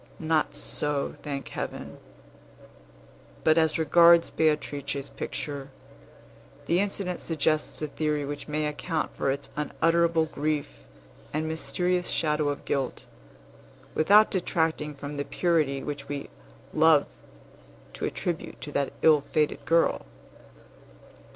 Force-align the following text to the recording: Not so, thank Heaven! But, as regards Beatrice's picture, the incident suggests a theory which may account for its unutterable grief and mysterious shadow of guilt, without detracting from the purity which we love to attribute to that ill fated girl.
Not 0.17 0.55
so, 0.55 1.13
thank 1.21 1.49
Heaven! 1.49 1.99
But, 3.43 3.59
as 3.59 3.77
regards 3.77 4.31
Beatrice's 4.31 5.11
picture, 5.11 5.69
the 6.65 6.79
incident 6.79 7.19
suggests 7.21 7.83
a 7.83 7.87
theory 7.87 8.25
which 8.25 8.47
may 8.47 8.65
account 8.65 9.15
for 9.15 9.29
its 9.29 9.49
unutterable 9.55 10.25
grief 10.25 10.69
and 11.31 11.47
mysterious 11.47 12.07
shadow 12.07 12.49
of 12.49 12.65
guilt, 12.65 13.03
without 13.93 14.31
detracting 14.31 14.95
from 14.95 15.17
the 15.17 15.23
purity 15.23 15.83
which 15.83 16.09
we 16.09 16.31
love 16.73 17.05
to 17.93 18.05
attribute 18.05 18.59
to 18.61 18.71
that 18.71 18.93
ill 19.03 19.21
fated 19.31 19.65
girl. 19.65 20.07